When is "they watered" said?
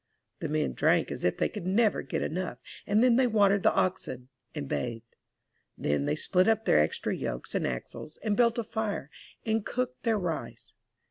3.17-3.61